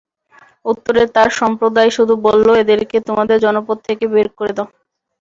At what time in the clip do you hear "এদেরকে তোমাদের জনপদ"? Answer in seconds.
2.63-3.77